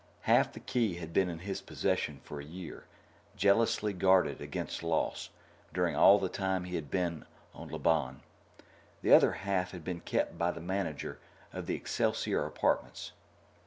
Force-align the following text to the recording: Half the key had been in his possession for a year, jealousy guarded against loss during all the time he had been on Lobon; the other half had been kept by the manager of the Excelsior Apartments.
Half 0.21 0.53
the 0.53 0.59
key 0.59 0.95
had 0.95 1.13
been 1.13 1.29
in 1.29 1.37
his 1.45 1.61
possession 1.61 2.21
for 2.23 2.39
a 2.39 2.43
year, 2.43 2.85
jealousy 3.37 3.93
guarded 3.93 4.41
against 4.41 4.81
loss 4.81 5.29
during 5.75 5.95
all 5.95 6.17
the 6.17 6.27
time 6.27 6.63
he 6.63 6.73
had 6.73 6.89
been 6.89 7.23
on 7.53 7.69
Lobon; 7.69 8.21
the 9.03 9.13
other 9.13 9.31
half 9.33 9.69
had 9.69 9.83
been 9.83 9.99
kept 10.01 10.39
by 10.39 10.49
the 10.49 10.59
manager 10.59 11.19
of 11.53 11.67
the 11.67 11.75
Excelsior 11.75 12.47
Apartments. 12.47 13.11